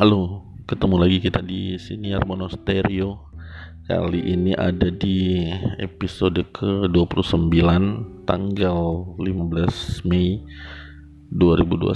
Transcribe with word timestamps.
Halo, 0.00 0.48
ketemu 0.64 0.96
lagi 0.96 1.20
kita 1.20 1.44
di 1.44 1.76
Siniar 1.76 2.24
Monostereo. 2.24 3.20
Kali 3.84 4.32
ini 4.32 4.56
ada 4.56 4.88
di 4.88 5.44
episode 5.76 6.40
ke-29 6.56 7.60
tanggal 8.24 8.80
15 9.20 10.08
Mei 10.08 10.40
2021 11.36 11.92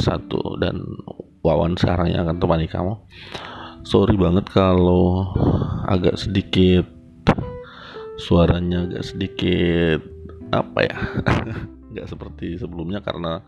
dan 0.60 0.84
Wawan 1.40 1.80
sekarang 1.80 2.12
yang 2.12 2.28
akan 2.28 2.44
temani 2.44 2.68
kamu. 2.68 2.92
Sorry 3.88 4.20
banget 4.20 4.52
kalau 4.52 5.32
agak 5.88 6.20
sedikit 6.20 6.84
suaranya 8.20 8.84
agak 8.84 9.16
sedikit 9.16 10.04
apa 10.52 10.78
ya 10.84 10.96
nggak 11.96 12.04
seperti 12.12 12.60
sebelumnya 12.60 13.00
karena 13.00 13.40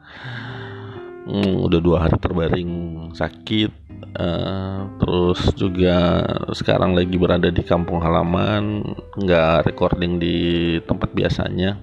hmm, 1.29 1.61
udah 1.61 1.81
dua 1.85 2.09
hari 2.09 2.17
terbaring 2.17 2.73
sakit 3.13 3.86
uh, 4.17 4.81
terus 5.01 5.41
juga 5.57 6.23
sekarang 6.53 6.97
lagi 6.97 7.17
berada 7.17 7.49
di 7.53 7.63
kampung 7.65 8.01
halaman 8.01 8.83
nggak 9.17 9.67
recording 9.69 10.19
di 10.21 10.37
tempat 10.85 11.13
biasanya. 11.13 11.81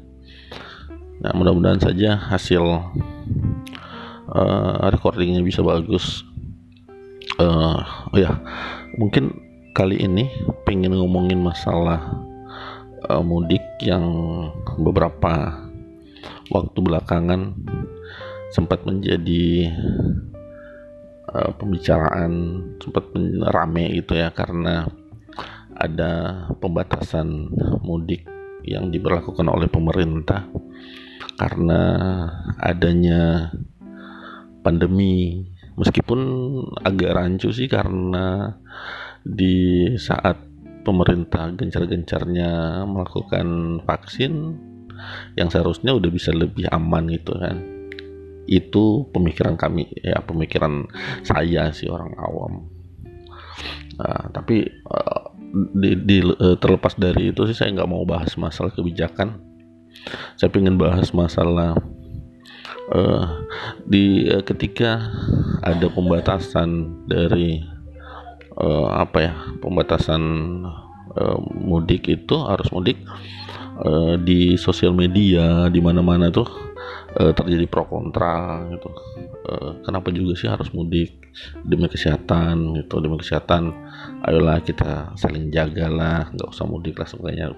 Nah 1.23 1.31
mudah-mudahan 1.37 1.79
saja 1.79 2.17
hasil 2.17 2.63
uh, 4.33 4.75
recordingnya 4.89 5.41
bisa 5.45 5.61
bagus. 5.63 6.25
Uh, 7.39 7.81
oh 8.13 8.19
ya 8.19 8.37
mungkin 8.97 9.33
kali 9.73 10.05
ini 10.05 10.29
pengen 10.69 10.93
ngomongin 10.93 11.41
masalah 11.41 12.21
uh, 13.09 13.23
mudik 13.25 13.63
yang 13.81 14.05
beberapa 14.77 15.65
waktu 16.53 16.77
belakangan 16.77 17.57
sempat 18.53 18.85
menjadi 18.85 19.73
uh, 21.33 21.51
pembicaraan 21.57 22.31
sempat 22.77 23.09
rame 23.49 23.97
gitu 23.97 24.13
ya 24.15 24.29
karena 24.29 24.85
ada 25.73 26.45
pembatasan 26.61 27.49
mudik 27.81 28.23
yang 28.63 28.93
diberlakukan 28.93 29.49
oleh 29.49 29.67
pemerintah. 29.67 30.47
Karena 31.33 31.81
adanya 32.61 33.49
pandemi 34.61 35.43
meskipun 35.75 36.19
agak 36.85 37.17
rancu 37.17 37.49
sih 37.49 37.65
karena 37.65 38.53
di 39.25 39.89
saat 39.97 40.37
pemerintah 40.85 41.49
gencar-gencarnya 41.57 42.83
melakukan 42.85 43.79
vaksin 43.81 44.53
yang 45.33 45.49
seharusnya 45.49 45.95
udah 45.95 46.11
bisa 46.13 46.29
lebih 46.29 46.69
aman 46.69 47.09
gitu 47.09 47.33
kan 47.39 47.82
itu 48.47 49.07
pemikiran 49.15 49.55
kami 49.55 49.87
ya 50.03 50.19
pemikiran 50.23 50.87
saya 51.23 51.71
sih 51.71 51.87
orang 51.87 52.11
awam. 52.19 52.67
Nah, 53.93 54.33
tapi 54.33 54.65
uh, 54.89 55.23
di, 55.77 55.93
di 56.01 56.17
uh, 56.25 56.57
terlepas 56.57 56.97
dari 56.97 57.29
itu 57.29 57.45
sih 57.45 57.57
saya 57.57 57.69
nggak 57.71 57.89
mau 57.89 58.03
bahas 58.03 58.33
masalah 58.35 58.73
kebijakan. 58.73 59.37
Saya 60.35 60.49
ingin 60.57 60.75
bahas 60.75 61.13
masalah 61.13 61.77
uh, 62.91 63.25
di 63.85 64.27
uh, 64.27 64.41
ketika 64.41 65.13
ada 65.61 65.87
pembatasan 65.93 66.99
dari 67.05 67.61
uh, 68.57 68.89
apa 68.91 69.17
ya 69.21 69.33
pembatasan 69.61 70.21
uh, 71.13 71.37
mudik 71.53 72.09
itu 72.09 72.35
harus 72.43 72.67
mudik 72.73 72.97
uh, 73.81 74.15
di 74.21 74.59
sosial 74.59 74.93
media 74.93 75.69
di 75.73 75.81
mana-mana 75.81 76.29
tuh 76.29 76.45
uh, 77.17 77.33
terjadi 77.33 77.65
pro 77.65 77.87
kontra 77.89 78.61
gitu. 78.69 78.89
Uh, 79.43 79.71
kenapa 79.83 80.13
juga 80.13 80.37
sih 80.37 80.49
harus 80.49 80.69
mudik? 80.71 81.17
Demi 81.65 81.89
kesehatan 81.89 82.77
gitu 82.77 83.01
demi 83.01 83.17
kesehatan 83.17 83.73
ayolah 84.29 84.61
kita 84.61 85.17
saling 85.17 85.49
jagalah 85.49 86.29
nggak 86.29 86.49
usah 86.53 86.69
mudik 86.69 86.93
lah 87.01 87.09
sebenarnya 87.09 87.49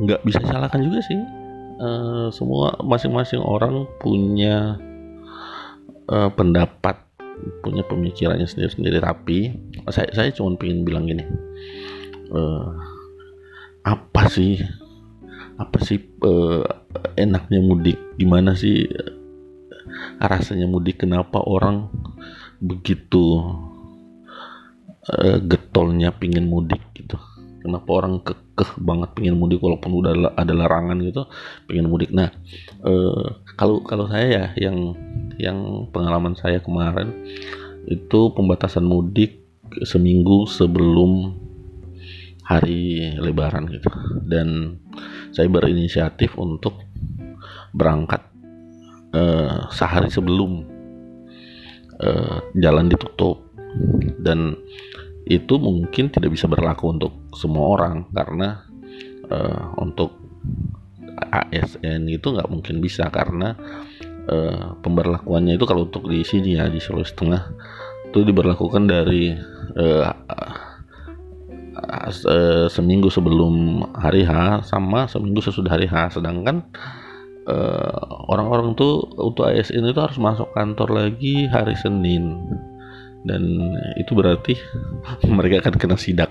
nggak 0.00 0.20
bisa 0.24 0.44
salahkan 0.44 0.80
juga 0.84 1.00
sih. 1.00 1.20
Semua 2.36 2.76
masing-masing 2.84 3.40
orang 3.40 3.88
punya 3.96 4.76
pendapat 6.08 7.00
punya 7.64 7.80
pemikirannya 7.88 8.44
sendiri-sendiri. 8.44 9.00
Tapi 9.00 9.56
saya 9.88 10.12
saya 10.12 10.28
cuma 10.36 10.52
pengen 10.60 10.84
bilang 10.84 11.08
gini 11.08 11.24
uh, 12.30 12.70
apa 13.84 14.22
sih? 14.30 14.58
Apa 15.60 15.78
sih 15.84 16.00
uh, 16.24 16.64
enaknya 17.18 17.60
mudik? 17.60 17.98
Gimana 18.16 18.56
sih 18.56 18.86
uh, 18.88 19.14
rasanya 20.22 20.70
mudik? 20.70 21.04
Kenapa 21.04 21.42
orang 21.42 21.90
begitu 22.62 23.42
uh, 25.10 25.38
getolnya 25.44 26.14
pingin 26.16 26.48
mudik 26.48 26.80
gitu? 26.96 27.18
Kenapa 27.60 27.92
orang 27.92 28.24
kekeh 28.24 28.80
banget 28.80 29.12
pingin 29.12 29.36
mudik 29.36 29.60
walaupun 29.60 29.92
udah 30.00 30.32
ada 30.32 30.52
larangan 30.56 30.96
gitu 31.04 31.28
pingin 31.68 31.92
mudik? 31.92 32.08
Nah 32.08 32.32
uh, 32.80 33.44
kalau 33.60 33.84
kalau 33.84 34.08
saya 34.08 34.26
ya 34.32 34.44
yang 34.56 34.96
yang 35.36 35.88
pengalaman 35.92 36.32
saya 36.36 36.64
kemarin 36.64 37.12
itu 37.84 38.32
pembatasan 38.32 38.84
mudik 38.84 39.44
seminggu 39.84 40.48
sebelum 40.48 41.36
hari 42.50 43.14
lebaran 43.14 43.70
gitu. 43.70 43.86
Dan 44.26 44.78
saya 45.30 45.46
berinisiatif 45.46 46.34
untuk 46.34 46.82
berangkat 47.70 48.26
uh, 49.14 49.70
sehari 49.70 50.10
sebelum 50.10 50.66
uh, 52.02 52.42
jalan 52.58 52.90
ditutup. 52.90 53.46
Dan 54.18 54.58
itu 55.30 55.54
mungkin 55.62 56.10
tidak 56.10 56.34
bisa 56.34 56.50
berlaku 56.50 56.90
untuk 56.90 57.12
semua 57.38 57.78
orang 57.78 58.10
karena 58.10 58.66
uh, 59.30 59.78
untuk 59.78 60.18
ASN 61.30 62.10
itu 62.10 62.34
nggak 62.34 62.50
mungkin 62.50 62.82
bisa 62.82 63.06
karena 63.12 63.54
uh, 64.26 64.74
pemberlakuannya 64.82 65.54
itu 65.54 65.64
kalau 65.68 65.86
untuk 65.86 66.10
di 66.10 66.26
sini 66.26 66.58
ya 66.58 66.66
di 66.66 66.82
Sulawesi 66.82 67.14
Tengah 67.14 67.42
itu 68.10 68.26
diberlakukan 68.26 68.90
dari 68.90 69.30
uh, 69.78 70.10
uh, 71.88 72.66
seminggu 72.68 73.08
sebelum 73.08 73.84
hari 73.96 74.26
H 74.26 74.64
sama 74.68 75.08
seminggu 75.08 75.40
sesudah 75.40 75.76
hari 75.76 75.88
H. 75.88 76.20
Sedangkan 76.20 76.64
orang-orang 78.30 78.72
uh, 78.72 78.76
tuh 78.76 78.94
untuk 79.18 79.48
ASN 79.48 79.90
itu 79.90 79.98
harus 79.98 80.20
masuk 80.20 80.52
kantor 80.54 80.92
lagi 80.92 81.48
hari 81.48 81.74
Senin. 81.76 82.38
Dan 83.20 83.42
itu 84.00 84.16
berarti 84.16 84.56
mereka 85.28 85.66
akan 85.68 85.74
kena 85.76 85.96
sidak. 85.96 86.30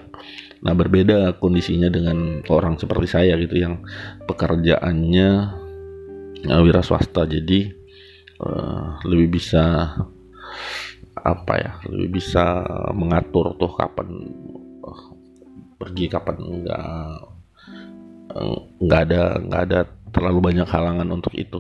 Nah 0.60 0.76
berbeda 0.76 1.40
kondisinya 1.40 1.88
dengan 1.88 2.44
orang 2.52 2.76
seperti 2.76 3.08
saya 3.08 3.34
gitu 3.40 3.56
yang 3.56 3.84
pekerjaannya 4.26 5.30
uh, 6.50 6.62
wira 6.64 6.82
swasta. 6.84 7.26
Jadi 7.30 7.70
uh, 8.44 9.00
lebih 9.08 9.40
bisa 9.40 9.96
apa 11.20 11.54
ya 11.60 11.72
lebih 11.92 12.20
bisa 12.24 12.64
mengatur 12.96 13.52
tuh 13.60 13.76
kapan 13.76 14.08
pergi 15.80 16.12
kapan 16.12 16.38
enggak 16.44 16.84
nggak 18.78 19.02
ada 19.10 19.22
nggak 19.42 19.62
ada 19.72 19.80
terlalu 20.14 20.40
banyak 20.52 20.68
halangan 20.68 21.10
untuk 21.10 21.34
itu. 21.34 21.58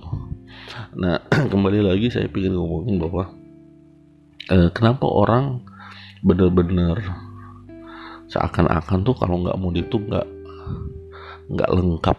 Nah 0.97 1.21
kembali 1.51 1.85
lagi 1.85 2.13
saya 2.13 2.29
ingin 2.29 2.57
ngomongin 2.57 3.01
bahwa 3.01 3.33
eh, 4.49 4.69
kenapa 4.73 5.05
orang 5.05 5.63
benar-benar 6.21 6.99
seakan-akan 8.29 8.99
tuh 9.01 9.15
kalau 9.17 9.41
nggak 9.41 9.57
mudik 9.57 9.89
tuh 9.89 10.03
nggak 10.03 10.27
nggak 11.49 11.69
lengkap 11.73 12.17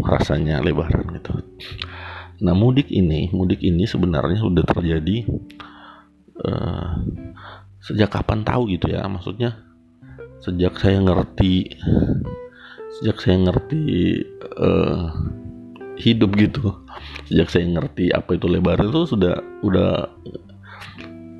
rasanya 0.00 0.64
lebaran 0.64 1.04
gitu. 1.20 1.32
Nah 2.40 2.56
mudik 2.56 2.88
ini 2.88 3.28
mudik 3.34 3.60
ini 3.60 3.84
sebenarnya 3.84 4.40
sudah 4.40 4.64
terjadi 4.64 5.16
eh, 6.40 6.90
sejak 7.82 8.08
kapan 8.08 8.46
tahu 8.46 8.72
gitu 8.72 8.88
ya 8.88 9.04
maksudnya 9.10 9.71
sejak 10.42 10.74
saya 10.76 10.98
ngerti 10.98 11.78
sejak 13.00 13.16
saya 13.22 13.36
ngerti 13.48 13.82
uh, 14.58 15.08
hidup 15.96 16.34
gitu. 16.36 16.82
Sejak 17.30 17.48
saya 17.48 17.64
ngerti 17.70 18.10
apa 18.12 18.36
itu 18.36 18.46
lebaran 18.50 18.90
itu 18.90 19.16
sudah 19.16 19.38
udah 19.62 20.10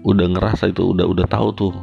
udah 0.03 0.27
ngerasa 0.35 0.71
itu 0.71 0.95
udah 0.95 1.07
udah 1.07 1.27
tahu 1.27 1.49
tuh. 1.55 1.75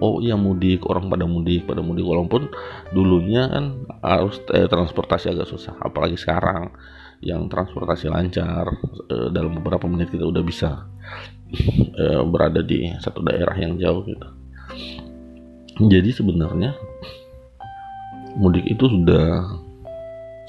Oh 0.00 0.16
iya 0.24 0.32
mudik 0.32 0.88
orang 0.88 1.12
pada 1.12 1.28
mudik 1.28 1.68
pada 1.68 1.84
mudik. 1.84 2.06
Walaupun 2.06 2.48
dulunya 2.96 3.50
kan 3.50 3.84
harus 4.00 4.40
eh, 4.56 4.64
transportasi 4.64 5.36
agak 5.36 5.50
susah 5.50 5.76
apalagi 5.84 6.16
sekarang 6.16 6.72
yang 7.20 7.52
transportasi 7.52 8.08
lancar 8.08 8.64
eh, 9.12 9.28
dalam 9.28 9.60
beberapa 9.60 9.84
menit 9.84 10.08
kita 10.08 10.24
udah 10.24 10.40
bisa 10.40 10.88
eh, 12.00 12.22
berada 12.24 12.64
di 12.64 12.88
satu 12.96 13.20
daerah 13.20 13.52
yang 13.60 13.76
jauh 13.76 14.08
gitu 14.08 14.39
jadi 15.88 16.10
sebenarnya 16.12 16.76
mudik 18.36 18.66
itu 18.68 18.84
sudah 18.90 19.48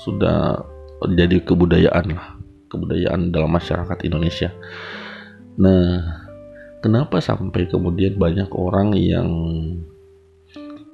sudah 0.01 0.65
jadi 1.13 1.41
kebudayaan 1.45 2.13
lah 2.13 2.41
kebudayaan 2.71 3.35
dalam 3.35 3.51
masyarakat 3.51 3.97
Indonesia. 4.07 4.49
Nah 5.59 6.23
kenapa 6.79 7.19
sampai 7.19 7.67
kemudian 7.67 8.15
banyak 8.15 8.47
orang 8.55 8.95
yang 8.95 9.29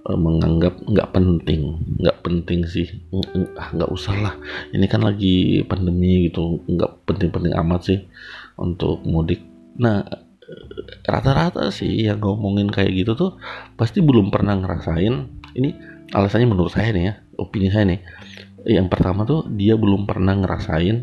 uh, 0.09 0.17
menganggap 0.17 0.73
nggak 0.81 1.09
penting 1.13 1.77
nggak 2.01 2.17
penting 2.25 2.65
sih? 2.65 2.89
Ah 3.55 3.69
nggak 3.71 3.93
usah 3.93 4.15
lah. 4.17 4.35
Ini 4.73 4.85
kan 4.89 5.05
lagi 5.05 5.61
pandemi 5.69 6.27
gitu 6.27 6.65
nggak 6.65 7.05
penting-penting 7.05 7.53
amat 7.61 7.81
sih 7.93 7.99
untuk 8.57 9.05
mudik. 9.05 9.45
Nah 9.77 10.26
rata-rata 11.03 11.71
sih 11.71 12.07
yang 12.07 12.23
ngomongin 12.23 12.71
kayak 12.71 12.91
gitu 12.95 13.11
tuh 13.15 13.31
pasti 13.75 13.99
belum 13.99 14.31
pernah 14.31 14.55
ngerasain. 14.55 15.13
Ini 15.55 15.69
alasannya 16.11 16.47
menurut 16.47 16.71
saya 16.71 16.91
nih 16.95 17.03
ya 17.03 17.13
opini 17.39 17.67
saya 17.71 17.85
nih. 17.87 17.99
Yang 18.67 18.87
pertama 18.91 19.23
tuh 19.23 19.47
dia 19.47 19.79
belum 19.79 20.07
pernah 20.07 20.35
ngerasain 20.35 20.97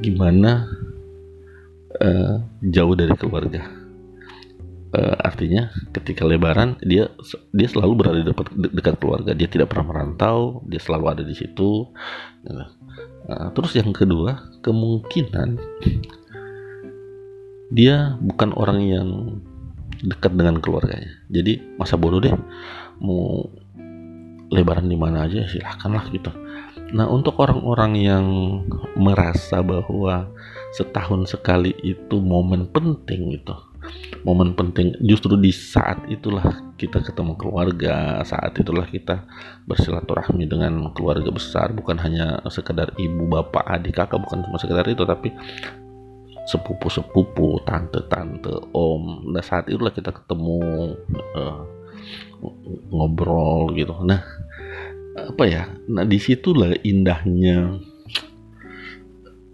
gimana 0.00 0.68
uh, 2.00 2.36
jauh 2.64 2.94
dari 2.96 3.14
keluarga. 3.16 3.64
Uh, 4.96 5.16
artinya 5.20 5.68
ketika 5.92 6.24
lebaran 6.24 6.78
dia 6.80 7.10
dia 7.52 7.68
selalu 7.68 7.92
berada 7.98 8.18
di 8.22 8.26
dekat, 8.28 8.48
dekat 8.72 8.94
keluarga. 9.00 9.32
Dia 9.36 9.48
tidak 9.48 9.72
pernah 9.72 9.92
merantau 9.92 10.64
dia 10.68 10.80
selalu 10.80 11.04
ada 11.12 11.22
di 11.24 11.34
situ. 11.36 11.88
Uh, 12.46 13.48
terus 13.52 13.74
yang 13.76 13.90
kedua 13.90 14.52
kemungkinan 14.62 15.58
dia 17.70 18.14
bukan 18.22 18.54
orang 18.54 18.78
yang 18.82 19.08
dekat 20.02 20.36
dengan 20.36 20.60
keluarganya. 20.60 21.10
Jadi 21.32 21.78
masa 21.80 21.96
bodoh 21.96 22.20
deh. 22.20 22.34
Mau 23.00 23.48
lebaran 24.52 24.86
di 24.86 24.96
mana 24.98 25.26
aja 25.26 25.48
silahkanlah 25.48 26.06
gitu. 26.14 26.30
Nah 26.94 27.10
untuk 27.10 27.34
orang-orang 27.42 27.92
yang 27.98 28.26
merasa 28.94 29.58
bahwa 29.64 30.30
setahun 30.76 31.34
sekali 31.34 31.74
itu 31.82 32.22
momen 32.22 32.70
penting 32.70 33.34
gitu. 33.34 33.56
Momen 34.26 34.58
penting 34.58 34.98
justru 35.02 35.38
di 35.38 35.54
saat 35.54 36.02
itulah 36.10 36.74
kita 36.74 37.02
ketemu 37.06 37.38
keluarga 37.38 38.18
saat 38.26 38.58
itulah 38.58 38.82
kita 38.86 39.26
bersilaturahmi 39.66 40.46
dengan 40.46 40.94
keluarga 40.94 41.30
besar. 41.34 41.74
Bukan 41.74 41.98
hanya 41.98 42.38
sekedar 42.50 42.94
ibu 42.98 43.26
bapak 43.26 43.66
adik 43.66 43.98
kakak 43.98 44.22
bukan 44.22 44.46
cuma 44.46 44.58
sekedar 44.58 44.86
itu 44.86 45.02
tapi 45.02 45.34
sepupu-sepupu, 46.46 47.58
tante-tante, 47.66 48.70
om. 48.70 49.26
Nah 49.34 49.42
saat 49.42 49.66
itulah 49.66 49.90
kita 49.90 50.14
ketemu 50.14 50.94
uh, 51.34 51.62
ngobrol 52.94 53.74
gitu. 53.74 53.98
Nah 54.06 54.22
apa 55.18 55.44
ya? 55.44 55.66
Nah 55.90 56.06
di 56.06 56.22
situlah 56.22 56.70
indahnya 56.86 57.82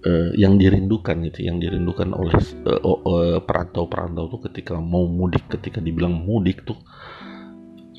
uh, 0.04 0.30
yang 0.36 0.60
dirindukan 0.60 1.16
gitu, 1.32 1.48
yang 1.48 1.56
dirindukan 1.64 2.12
oleh 2.12 2.36
uh, 2.68 3.40
perantau-perantau 3.40 4.28
tuh 4.28 4.40
ketika 4.52 4.76
mau 4.76 5.08
mudik, 5.08 5.48
ketika 5.48 5.80
dibilang 5.80 6.12
mudik 6.12 6.68
tuh 6.68 6.76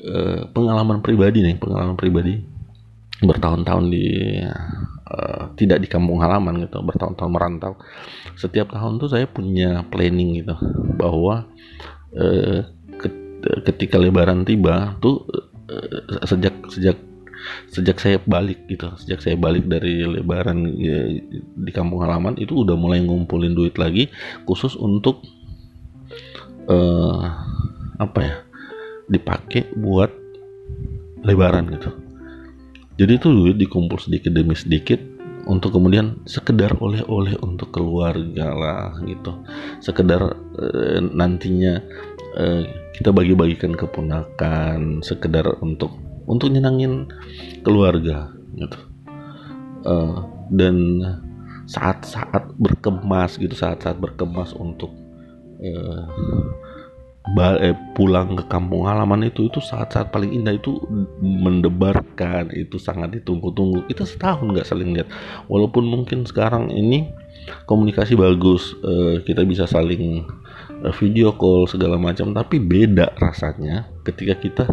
uh, 0.06 0.46
pengalaman 0.54 1.02
pribadi 1.02 1.42
nih, 1.42 1.58
pengalaman 1.58 1.98
pribadi 1.98 2.53
bertahun-tahun 3.22 3.84
di 3.94 4.42
uh, 5.06 5.54
tidak 5.54 5.86
di 5.86 5.88
kampung 5.90 6.18
halaman 6.18 6.66
gitu 6.66 6.82
bertahun-tahun 6.82 7.30
merantau. 7.30 7.78
Setiap 8.34 8.74
tahun 8.74 8.98
tuh 8.98 9.12
saya 9.12 9.30
punya 9.30 9.86
planning 9.86 10.42
gitu 10.42 10.54
bahwa 10.98 11.46
uh, 12.18 12.60
ketika 13.68 14.00
lebaran 14.00 14.42
tiba 14.42 14.98
tuh 14.98 15.22
uh, 15.70 16.24
sejak 16.26 16.54
sejak 16.72 16.98
sejak 17.68 17.96
saya 18.00 18.16
balik 18.24 18.64
gitu 18.72 18.88
sejak 18.96 19.20
saya 19.20 19.36
balik 19.36 19.68
dari 19.68 20.00
lebaran 20.00 20.64
ya, 20.80 21.12
di 21.52 21.72
kampung 21.76 22.00
halaman 22.00 22.40
itu 22.40 22.64
udah 22.64 22.72
mulai 22.72 23.04
ngumpulin 23.04 23.52
duit 23.52 23.76
lagi 23.76 24.08
khusus 24.48 24.72
untuk 24.80 25.20
uh, 26.72 27.20
apa 28.00 28.18
ya 28.24 28.34
dipakai 29.12 29.68
buat 29.76 30.08
lebaran 31.20 31.68
gitu 31.68 32.03
jadi 32.94 33.18
itu 33.18 33.28
duit 33.30 33.56
dikumpul 33.58 33.98
sedikit 33.98 34.30
demi 34.30 34.54
sedikit 34.54 35.00
untuk 35.44 35.76
kemudian 35.76 36.24
sekedar 36.24 36.78
oleh-oleh 36.80 37.36
untuk 37.44 37.74
keluarga 37.74 38.54
lah 38.54 38.96
gitu. 39.04 39.44
Sekedar 39.82 40.32
e, 40.56 40.66
nantinya 41.04 41.84
e, 42.38 42.44
kita 42.96 43.12
bagi-bagikan 43.12 43.76
keponakan 43.76 45.04
sekedar 45.04 45.60
untuk 45.60 45.92
untuk 46.24 46.48
nyenangin 46.48 47.12
keluarga 47.60 48.32
gitu. 48.56 48.78
E, 49.84 49.94
dan 50.54 50.76
saat-saat 51.64 52.56
berkemas 52.60 53.40
gitu 53.40 53.56
saat-saat 53.56 53.96
berkemas 54.00 54.52
untuk 54.56 54.92
e, 55.60 55.70
pulang 57.96 58.36
ke 58.36 58.44
kampung 58.52 58.84
halaman 58.84 59.32
itu 59.32 59.48
itu 59.48 59.56
saat-saat 59.56 60.12
paling 60.12 60.36
indah 60.36 60.60
itu 60.60 60.76
mendebarkan 61.24 62.52
itu 62.52 62.76
sangat 62.76 63.16
ditunggu-tunggu. 63.16 63.88
Kita 63.88 64.04
setahun 64.04 64.44
nggak 64.44 64.68
saling 64.68 64.92
lihat. 64.92 65.08
Walaupun 65.48 65.88
mungkin 65.88 66.28
sekarang 66.28 66.68
ini 66.68 67.08
komunikasi 67.64 68.16
bagus 68.16 68.76
eh, 68.84 69.24
kita 69.24 69.44
bisa 69.48 69.64
saling 69.64 70.24
eh, 70.84 70.94
video 71.00 71.32
call 71.36 71.64
segala 71.68 71.96
macam 71.96 72.32
tapi 72.32 72.60
beda 72.60 73.16
rasanya 73.20 73.88
ketika 74.04 74.34
kita 74.36 74.64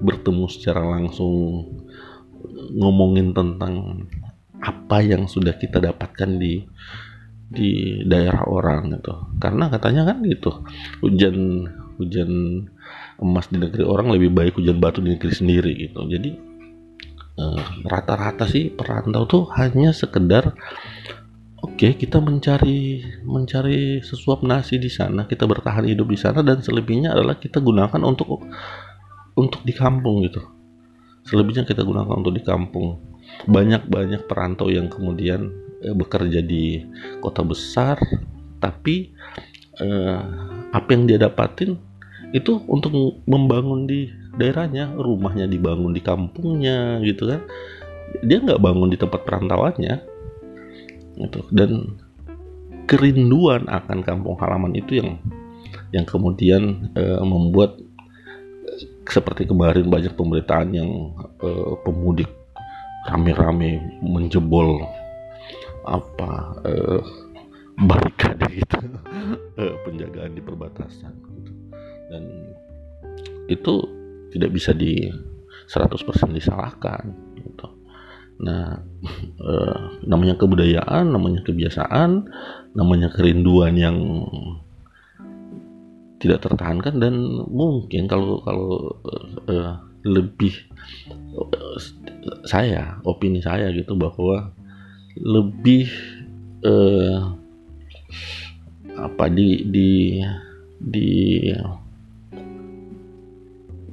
bertemu 0.00 0.46
secara 0.50 0.82
langsung 0.82 1.66
ngomongin 2.74 3.36
tentang 3.36 4.06
apa 4.60 5.00
yang 5.00 5.24
sudah 5.28 5.56
kita 5.56 5.80
dapatkan 5.80 6.36
di 6.36 6.64
di 7.50 8.00
daerah 8.06 8.46
orang 8.46 8.94
gitu. 8.94 9.14
Karena 9.42 9.66
katanya 9.66 10.06
kan 10.06 10.22
gitu 10.22 10.62
hujan 11.02 11.66
hujan 11.98 12.30
emas 13.20 13.50
di 13.52 13.60
negeri 13.60 13.84
orang 13.84 14.14
lebih 14.14 14.30
baik 14.32 14.56
hujan 14.56 14.78
batu 14.78 15.02
di 15.02 15.18
negeri 15.18 15.34
sendiri 15.34 15.72
gitu. 15.76 16.06
Jadi 16.06 16.30
eh, 17.36 17.64
rata-rata 17.84 18.46
sih 18.46 18.70
perantau 18.70 19.26
tuh 19.26 19.44
hanya 19.58 19.90
sekedar 19.90 20.54
oke 21.60 21.76
okay, 21.76 21.98
kita 21.98 22.22
mencari 22.22 23.04
mencari 23.26 24.00
sesuap 24.00 24.40
nasi 24.46 24.80
di 24.80 24.88
sana 24.88 25.28
kita 25.28 25.44
bertahan 25.44 25.84
hidup 25.84 26.08
di 26.08 26.16
sana 26.16 26.40
dan 26.40 26.64
selebihnya 26.64 27.12
adalah 27.12 27.36
kita 27.36 27.60
gunakan 27.60 28.00
untuk 28.00 28.46
untuk 29.34 29.60
di 29.66 29.74
kampung 29.74 30.22
gitu. 30.24 30.40
Selebihnya 31.26 31.68
kita 31.68 31.84
gunakan 31.84 32.20
untuk 32.20 32.32
di 32.32 32.42
kampung. 32.42 32.96
Banyak-banyak 33.46 34.26
perantau 34.26 34.72
yang 34.72 34.90
kemudian 34.90 35.69
bekerja 35.80 36.44
di 36.44 36.84
kota 37.24 37.40
besar 37.40 37.96
tapi 38.60 39.10
eh, 39.80 40.20
apa 40.70 40.88
yang 40.92 41.08
dia 41.08 41.18
dapatin 41.18 41.80
itu 42.30 42.62
untuk 42.70 42.94
membangun 43.26 43.88
di 43.90 44.06
daerahnya 44.38 44.94
rumahnya 44.94 45.50
dibangun 45.50 45.90
di 45.90 46.02
kampungnya 46.04 47.02
gitu 47.02 47.26
kan. 47.26 47.42
Dia 48.22 48.38
nggak 48.42 48.62
bangun 48.62 48.92
di 48.92 48.98
tempat 49.00 49.26
perantauannya 49.26 49.94
gitu. 51.18 51.40
Dan 51.50 51.98
kerinduan 52.86 53.66
akan 53.66 54.02
kampung 54.06 54.38
halaman 54.38 54.74
itu 54.78 55.02
yang 55.02 55.18
yang 55.90 56.06
kemudian 56.06 56.94
eh, 56.94 57.22
membuat 57.22 57.78
seperti 59.10 59.50
kemarin 59.50 59.90
banyak 59.90 60.14
pemberitaan 60.14 60.70
yang 60.70 60.90
eh, 61.42 61.72
pemudik 61.82 62.30
rame-rame 63.10 63.98
menjebol 64.04 64.86
apa 65.90 66.30
uh, 66.62 67.02
barikade 67.82 68.46
gitu 68.62 68.78
uh, 69.58 69.74
penjagaan 69.82 70.32
di 70.38 70.42
perbatasan 70.42 71.12
gitu. 71.42 71.52
dan 72.14 72.22
itu 73.50 73.74
tidak 74.30 74.50
bisa 74.54 74.70
di 74.70 75.10
100% 75.70 76.02
disalahkan 76.34 77.02
gitu. 77.38 77.66
Nah, 78.42 78.78
uh, 79.42 79.80
namanya 80.10 80.34
kebudayaan, 80.38 81.10
namanya 81.10 81.46
kebiasaan, 81.46 82.26
namanya 82.74 83.10
kerinduan 83.14 83.74
yang 83.78 83.96
tidak 86.20 86.44
tertahankan 86.44 87.00
dan 87.00 87.14
mungkin 87.48 88.04
kalau 88.04 88.44
kalau 88.44 88.92
uh, 89.48 89.80
lebih 90.04 90.52
uh, 91.32 91.76
saya 92.44 93.00
opini 93.08 93.40
saya 93.40 93.72
gitu 93.72 93.96
bahwa 93.96 94.52
lebih 95.18 95.90
uh, 96.62 97.34
apa 99.00 99.24
di 99.32 99.64
di 99.66 100.20
di 100.80 101.10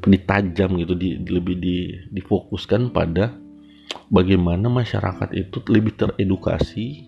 ditajam 0.08 0.80
gitu 0.80 0.94
di 0.96 1.20
lebih 1.28 1.56
di 1.60 1.78
difokuskan 2.12 2.96
pada 2.96 3.36
bagaimana 4.08 4.72
masyarakat 4.72 5.36
itu 5.36 5.60
lebih 5.68 6.00
teredukasi 6.00 7.08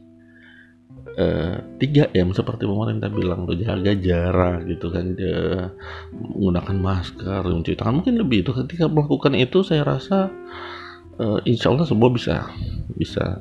uh, 1.15 1.57
3M 1.79 2.35
seperti 2.35 2.67
pemerintah 2.67 3.07
bilang 3.07 3.47
tuh 3.47 3.55
jaga 3.55 3.95
jarak 3.95 4.67
gitu 4.67 4.91
kan 4.91 5.15
dia 5.15 5.71
menggunakan 6.11 6.77
masker 6.79 7.41
mencuci 7.43 7.77
tangan. 7.79 8.03
Mungkin 8.03 8.15
lebih 8.19 8.43
itu 8.43 8.51
ketika 8.51 8.91
melakukan 8.91 9.35
itu 9.35 9.63
saya 9.63 9.87
rasa 9.87 10.27
uh, 11.19 11.39
insya 11.47 11.71
Allah 11.71 11.87
semua 11.87 12.11
bisa 12.11 12.47
bisa 12.95 13.39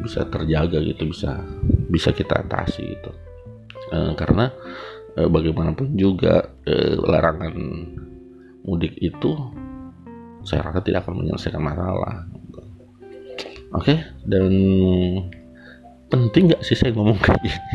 bisa 0.00 0.24
terjaga 0.28 0.80
gitu 0.80 1.10
bisa 1.12 1.40
bisa 1.90 2.10
kita 2.14 2.40
atasi 2.46 2.96
gitu. 2.96 3.10
Uh, 3.90 4.14
karena 4.14 4.54
uh, 5.18 5.28
bagaimanapun 5.28 5.98
juga 5.98 6.48
uh, 6.64 6.94
larangan 7.04 7.54
mudik 8.64 8.94
itu 9.00 9.34
saya 10.46 10.64
rasa 10.64 10.80
tidak 10.80 11.04
akan 11.04 11.24
menyelesaikan 11.24 11.60
masalah. 11.60 12.24
Oke 13.70 14.02
dan 14.26 14.50
penting 16.10 16.50
nggak 16.50 16.62
sih 16.66 16.74
saya 16.74 16.90
ngomong 16.96 17.18
kayak 17.20 17.38
gini? 17.44 17.74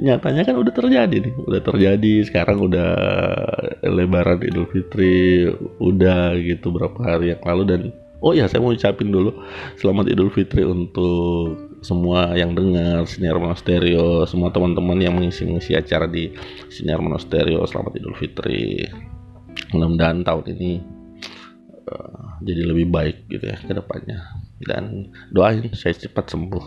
Nyatanya 0.06 0.48
kan 0.48 0.56
udah 0.56 0.72
terjadi 0.72 1.16
nih 1.20 1.32
udah 1.44 1.60
terjadi. 1.60 2.14
Sekarang 2.24 2.62
udah 2.64 2.92
lebaran 3.84 4.40
idul 4.40 4.68
fitri 4.70 5.48
udah 5.76 6.36
gitu 6.40 6.72
berapa 6.72 6.98
hari 7.04 7.36
yang 7.36 7.42
lalu 7.44 7.62
dan 7.68 7.80
oh 8.20 8.32
ya 8.36 8.46
saya 8.46 8.60
mau 8.62 8.72
ucapin 8.72 9.10
dulu. 9.12 9.32
Selamat 9.80 10.12
idul 10.12 10.30
fitri 10.32 10.64
untuk 10.64 11.56
semua 11.80 12.36
yang 12.36 12.52
dengar 12.52 13.08
siniar 13.08 13.40
monasterio 13.40 14.28
semua 14.28 14.52
teman-teman 14.52 15.00
yang 15.00 15.16
mengisi-ngisi 15.16 15.72
acara 15.72 16.04
di 16.04 16.28
siniar 16.68 17.00
monasterio 17.00 17.64
selamat 17.64 17.92
idul 17.96 18.16
fitri. 18.16 18.84
Mudah-mudahan 19.74 20.22
tahun 20.22 20.44
ini 20.56 20.70
uh, 21.88 22.40
jadi 22.44 22.62
lebih 22.68 22.86
baik 22.92 23.28
gitu 23.32 23.44
ya 23.48 23.56
ke 23.60 23.72
depannya. 23.72 24.20
Dan 24.60 25.12
doain 25.32 25.72
saya 25.72 25.96
cepat 25.96 26.28
sembuh. 26.32 26.64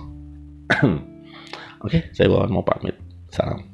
Oke, 1.86 2.10
saya 2.15 2.31
Wawan 2.31 2.51
mau 2.53 2.65
pamit. 2.65 2.98
Salam. 3.29 3.73